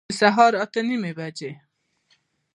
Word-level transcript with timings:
د 0.09 0.11
سهار 0.19 0.53
اته 0.63 0.81
نیمي 0.87 1.11
بجي 1.17 1.51